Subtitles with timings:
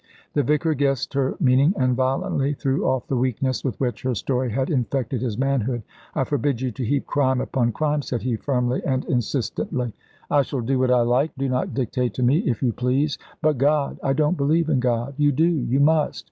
[0.33, 4.49] The vicar guessed her meaning, and violently threw off the weakness with which her story
[4.49, 5.83] had infected his manhood.
[6.15, 9.93] "I forbid you to heap crime upon crime," said he, firmly and insistently.
[10.31, 11.33] "I shall do what I like.
[11.37, 15.13] Do not dictate to me, if you please." "But God" "I don't believe in God."
[15.17, 16.19] "You do; you must.